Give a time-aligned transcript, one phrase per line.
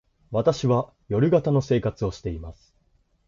[0.31, 2.73] 私は夜型の生活をしています。